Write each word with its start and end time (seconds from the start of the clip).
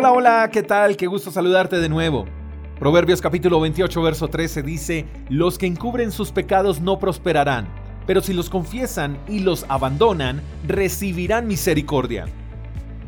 Hola, 0.00 0.12
hola, 0.12 0.50
¿qué 0.52 0.62
tal? 0.62 0.96
Qué 0.96 1.08
gusto 1.08 1.32
saludarte 1.32 1.80
de 1.80 1.88
nuevo. 1.88 2.24
Proverbios 2.78 3.20
capítulo 3.20 3.58
28, 3.58 4.00
verso 4.00 4.28
13 4.28 4.62
dice, 4.62 5.06
Los 5.28 5.58
que 5.58 5.66
encubren 5.66 6.12
sus 6.12 6.30
pecados 6.30 6.80
no 6.80 7.00
prosperarán, 7.00 7.66
pero 8.06 8.22
si 8.22 8.32
los 8.32 8.48
confiesan 8.48 9.18
y 9.26 9.40
los 9.40 9.66
abandonan, 9.68 10.40
recibirán 10.68 11.48
misericordia. 11.48 12.26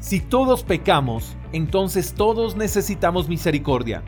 Si 0.01 0.19
todos 0.19 0.65
pecamos, 0.65 1.37
entonces 1.53 2.13
todos 2.13 2.57
necesitamos 2.57 3.29
misericordia. 3.29 4.03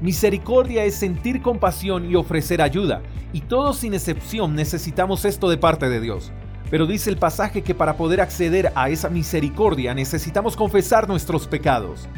Misericordia 0.00 0.84
es 0.84 0.94
sentir 0.94 1.42
compasión 1.42 2.08
y 2.08 2.14
ofrecer 2.14 2.62
ayuda, 2.62 3.02
y 3.32 3.40
todos 3.40 3.78
sin 3.78 3.94
excepción 3.94 4.54
necesitamos 4.54 5.24
esto 5.24 5.50
de 5.50 5.58
parte 5.58 5.88
de 5.88 6.00
Dios. 6.00 6.30
Pero 6.70 6.86
dice 6.86 7.10
el 7.10 7.16
pasaje 7.16 7.62
que 7.62 7.74
para 7.74 7.96
poder 7.96 8.20
acceder 8.20 8.70
a 8.76 8.90
esa 8.90 9.08
misericordia 9.08 9.92
necesitamos 9.92 10.54
confesar 10.54 11.08
nuestros 11.08 11.48
pecados. 11.48 12.08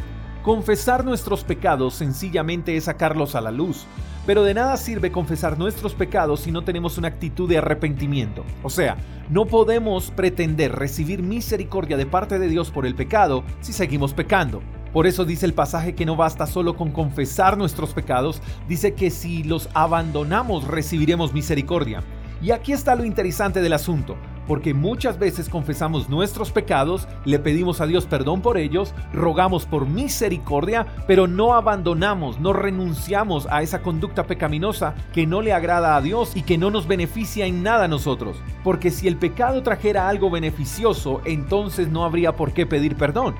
Confesar 0.42 1.04
nuestros 1.04 1.44
pecados 1.44 1.92
sencillamente 1.92 2.74
es 2.74 2.84
sacarlos 2.84 3.34
a 3.34 3.42
la 3.42 3.50
luz, 3.50 3.84
pero 4.24 4.42
de 4.42 4.54
nada 4.54 4.78
sirve 4.78 5.12
confesar 5.12 5.58
nuestros 5.58 5.92
pecados 5.92 6.40
si 6.40 6.50
no 6.50 6.62
tenemos 6.62 6.96
una 6.96 7.08
actitud 7.08 7.46
de 7.46 7.58
arrepentimiento. 7.58 8.42
O 8.62 8.70
sea, 8.70 8.96
no 9.28 9.44
podemos 9.44 10.10
pretender 10.10 10.72
recibir 10.72 11.22
misericordia 11.22 11.98
de 11.98 12.06
parte 12.06 12.38
de 12.38 12.48
Dios 12.48 12.70
por 12.70 12.86
el 12.86 12.94
pecado 12.94 13.44
si 13.60 13.74
seguimos 13.74 14.14
pecando. 14.14 14.62
Por 14.94 15.06
eso 15.06 15.26
dice 15.26 15.44
el 15.44 15.52
pasaje 15.52 15.94
que 15.94 16.06
no 16.06 16.16
basta 16.16 16.46
solo 16.46 16.74
con 16.74 16.90
confesar 16.90 17.58
nuestros 17.58 17.92
pecados, 17.92 18.40
dice 18.66 18.94
que 18.94 19.10
si 19.10 19.44
los 19.44 19.68
abandonamos 19.74 20.66
recibiremos 20.66 21.34
misericordia. 21.34 22.02
Y 22.40 22.52
aquí 22.52 22.72
está 22.72 22.94
lo 22.94 23.04
interesante 23.04 23.60
del 23.60 23.74
asunto 23.74 24.16
porque 24.50 24.74
muchas 24.74 25.16
veces 25.16 25.48
confesamos 25.48 26.08
nuestros 26.08 26.50
pecados, 26.50 27.06
le 27.24 27.38
pedimos 27.38 27.80
a 27.80 27.86
Dios 27.86 28.06
perdón 28.06 28.42
por 28.42 28.58
ellos, 28.58 28.92
rogamos 29.12 29.64
por 29.64 29.86
misericordia, 29.86 30.88
pero 31.06 31.28
no 31.28 31.54
abandonamos, 31.54 32.40
no 32.40 32.52
renunciamos 32.52 33.46
a 33.48 33.62
esa 33.62 33.80
conducta 33.80 34.26
pecaminosa 34.26 34.96
que 35.12 35.24
no 35.24 35.40
le 35.40 35.52
agrada 35.52 35.94
a 35.94 36.00
Dios 36.00 36.32
y 36.34 36.42
que 36.42 36.58
no 36.58 36.72
nos 36.72 36.88
beneficia 36.88 37.46
en 37.46 37.62
nada 37.62 37.84
a 37.84 37.88
nosotros. 37.88 38.38
Porque 38.64 38.90
si 38.90 39.06
el 39.06 39.18
pecado 39.18 39.62
trajera 39.62 40.08
algo 40.08 40.30
beneficioso, 40.30 41.20
entonces 41.24 41.86
no 41.86 42.04
habría 42.04 42.34
por 42.34 42.52
qué 42.52 42.66
pedir 42.66 42.96
perdón. 42.96 43.36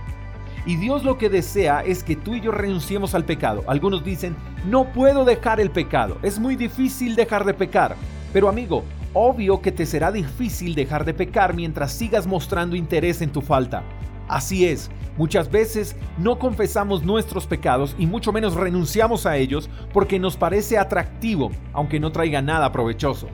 Y 0.64 0.76
Dios 0.76 1.02
lo 1.02 1.18
que 1.18 1.28
desea 1.28 1.80
es 1.80 2.04
que 2.04 2.14
tú 2.14 2.36
y 2.36 2.40
yo 2.40 2.52
renunciemos 2.52 3.16
al 3.16 3.24
pecado. 3.24 3.64
Algunos 3.66 4.04
dicen, 4.04 4.36
no 4.64 4.92
puedo 4.92 5.24
dejar 5.24 5.58
el 5.58 5.72
pecado, 5.72 6.18
es 6.22 6.38
muy 6.38 6.54
difícil 6.54 7.16
dejar 7.16 7.44
de 7.44 7.54
pecar. 7.54 7.96
Pero 8.32 8.48
amigo, 8.48 8.84
obvio 9.12 9.60
que 9.60 9.72
te 9.72 9.86
será 9.86 10.12
difícil 10.12 10.74
dejar 10.74 11.04
de 11.04 11.14
pecar 11.14 11.54
mientras 11.54 11.92
sigas 11.92 12.26
mostrando 12.26 12.76
interés 12.76 13.22
en 13.22 13.30
tu 13.30 13.40
falta. 13.40 13.82
Así 14.28 14.66
es, 14.66 14.90
muchas 15.16 15.50
veces 15.50 15.96
no 16.18 16.38
confesamos 16.38 17.02
nuestros 17.02 17.46
pecados 17.46 17.96
y 17.98 18.06
mucho 18.06 18.32
menos 18.32 18.54
renunciamos 18.54 19.26
a 19.26 19.36
ellos 19.36 19.68
porque 19.92 20.18
nos 20.18 20.36
parece 20.36 20.78
atractivo, 20.78 21.50
aunque 21.72 21.98
no 21.98 22.12
traiga 22.12 22.40
nada 22.40 22.70
provechoso. 22.70 23.28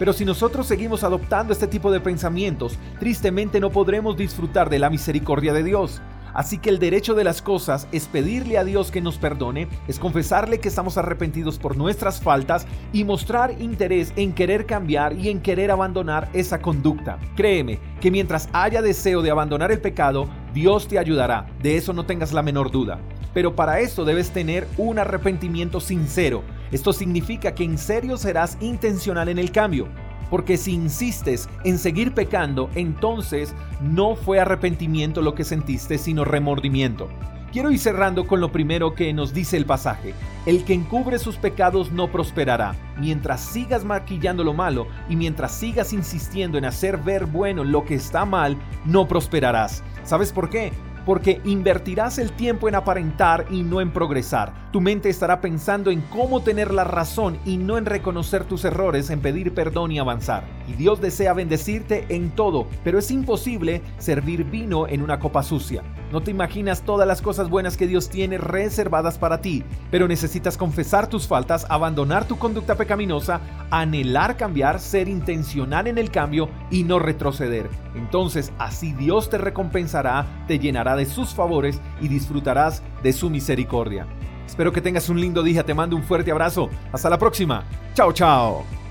Pero 0.00 0.12
si 0.12 0.24
nosotros 0.24 0.66
seguimos 0.66 1.04
adoptando 1.04 1.52
este 1.52 1.66
tipo 1.66 1.92
de 1.92 2.00
pensamientos, 2.00 2.78
tristemente 2.98 3.60
no 3.60 3.70
podremos 3.70 4.16
disfrutar 4.16 4.70
de 4.70 4.78
la 4.78 4.90
misericordia 4.90 5.52
de 5.52 5.62
Dios. 5.62 6.00
Así 6.34 6.58
que 6.58 6.70
el 6.70 6.78
derecho 6.78 7.14
de 7.14 7.24
las 7.24 7.42
cosas 7.42 7.88
es 7.92 8.06
pedirle 8.06 8.58
a 8.58 8.64
Dios 8.64 8.90
que 8.90 9.00
nos 9.00 9.18
perdone, 9.18 9.68
es 9.88 9.98
confesarle 9.98 10.60
que 10.60 10.68
estamos 10.68 10.98
arrepentidos 10.98 11.58
por 11.58 11.76
nuestras 11.76 12.20
faltas 12.20 12.66
y 12.92 13.04
mostrar 13.04 13.60
interés 13.60 14.12
en 14.16 14.32
querer 14.32 14.66
cambiar 14.66 15.12
y 15.14 15.28
en 15.28 15.40
querer 15.40 15.70
abandonar 15.70 16.28
esa 16.32 16.60
conducta. 16.60 17.18
Créeme 17.36 17.78
que 18.00 18.10
mientras 18.10 18.48
haya 18.52 18.82
deseo 18.82 19.22
de 19.22 19.30
abandonar 19.30 19.72
el 19.72 19.80
pecado, 19.80 20.28
Dios 20.54 20.88
te 20.88 20.98
ayudará, 20.98 21.46
de 21.62 21.76
eso 21.76 21.92
no 21.92 22.06
tengas 22.06 22.32
la 22.32 22.42
menor 22.42 22.70
duda. 22.70 22.98
Pero 23.32 23.54
para 23.54 23.80
esto 23.80 24.04
debes 24.04 24.30
tener 24.30 24.66
un 24.76 24.98
arrepentimiento 24.98 25.80
sincero. 25.80 26.42
Esto 26.72 26.92
significa 26.92 27.54
que 27.54 27.64
en 27.64 27.78
serio 27.78 28.16
serás 28.16 28.58
intencional 28.60 29.28
en 29.28 29.38
el 29.38 29.52
cambio 29.52 29.88
porque 30.30 30.56
si 30.56 30.72
insistes 30.72 31.48
en 31.64 31.78
seguir 31.78 32.14
pecando, 32.14 32.70
entonces 32.74 33.54
no 33.80 34.16
fue 34.16 34.40
arrepentimiento 34.40 35.20
lo 35.22 35.34
que 35.34 35.44
sentiste, 35.44 35.98
sino 35.98 36.24
remordimiento. 36.24 37.08
Quiero 37.52 37.72
ir 37.72 37.80
cerrando 37.80 38.28
con 38.28 38.40
lo 38.40 38.52
primero 38.52 38.94
que 38.94 39.12
nos 39.12 39.34
dice 39.34 39.56
el 39.56 39.66
pasaje. 39.66 40.14
El 40.46 40.64
que 40.64 40.72
encubre 40.72 41.18
sus 41.18 41.36
pecados 41.36 41.90
no 41.90 42.12
prosperará. 42.12 42.76
Mientras 42.96 43.40
sigas 43.40 43.84
maquillando 43.84 44.44
lo 44.44 44.54
malo 44.54 44.86
y 45.08 45.16
mientras 45.16 45.52
sigas 45.52 45.92
insistiendo 45.92 46.58
en 46.58 46.64
hacer 46.64 46.96
ver 46.98 47.26
bueno 47.26 47.64
lo 47.64 47.84
que 47.84 47.96
está 47.96 48.24
mal, 48.24 48.56
no 48.84 49.08
prosperarás. 49.08 49.82
¿Sabes 50.04 50.32
por 50.32 50.48
qué? 50.48 50.72
Porque 51.04 51.40
invertirás 51.44 52.18
el 52.18 52.32
tiempo 52.32 52.68
en 52.68 52.74
aparentar 52.74 53.46
y 53.50 53.62
no 53.62 53.80
en 53.80 53.92
progresar. 53.92 54.52
Tu 54.72 54.80
mente 54.80 55.08
estará 55.08 55.40
pensando 55.40 55.90
en 55.90 56.00
cómo 56.02 56.42
tener 56.42 56.72
la 56.72 56.84
razón 56.84 57.38
y 57.44 57.56
no 57.56 57.78
en 57.78 57.86
reconocer 57.86 58.44
tus 58.44 58.64
errores, 58.64 59.10
en 59.10 59.20
pedir 59.20 59.54
perdón 59.54 59.92
y 59.92 59.98
avanzar. 59.98 60.44
Y 60.70 60.74
Dios 60.74 61.00
desea 61.00 61.32
bendecirte 61.32 62.06
en 62.10 62.30
todo, 62.30 62.68
pero 62.84 63.00
es 63.00 63.10
imposible 63.10 63.82
servir 63.98 64.44
vino 64.44 64.86
en 64.86 65.02
una 65.02 65.18
copa 65.18 65.42
sucia. 65.42 65.82
No 66.12 66.22
te 66.22 66.30
imaginas 66.30 66.82
todas 66.82 67.08
las 67.08 67.20
cosas 67.20 67.50
buenas 67.50 67.76
que 67.76 67.88
Dios 67.88 68.08
tiene 68.08 68.38
reservadas 68.38 69.18
para 69.18 69.40
ti, 69.40 69.64
pero 69.90 70.06
necesitas 70.06 70.56
confesar 70.56 71.08
tus 71.08 71.26
faltas, 71.26 71.66
abandonar 71.68 72.28
tu 72.28 72.38
conducta 72.38 72.76
pecaminosa, 72.76 73.40
anhelar 73.72 74.36
cambiar, 74.36 74.78
ser 74.78 75.08
intencional 75.08 75.88
en 75.88 75.98
el 75.98 76.12
cambio 76.12 76.48
y 76.70 76.84
no 76.84 77.00
retroceder. 77.00 77.68
Entonces 77.96 78.52
así 78.60 78.92
Dios 78.92 79.28
te 79.28 79.38
recompensará, 79.38 80.44
te 80.46 80.60
llenará 80.60 80.94
de 80.94 81.06
sus 81.06 81.34
favores 81.34 81.80
y 82.00 82.06
disfrutarás 82.06 82.80
de 83.02 83.12
su 83.12 83.28
misericordia. 83.28 84.06
Espero 84.46 84.70
que 84.70 84.80
tengas 84.80 85.08
un 85.08 85.20
lindo 85.20 85.42
día, 85.42 85.64
te 85.64 85.74
mando 85.74 85.96
un 85.96 86.04
fuerte 86.04 86.30
abrazo. 86.30 86.70
Hasta 86.92 87.10
la 87.10 87.18
próxima. 87.18 87.64
Chao, 87.94 88.12
chao. 88.12 88.79